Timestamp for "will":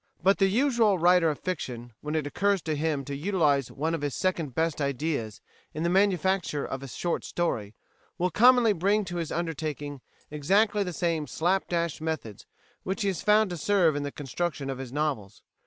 8.17-8.31